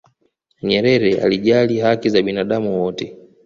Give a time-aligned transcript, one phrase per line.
[0.63, 3.17] nyerere alijali haki za binadamu wote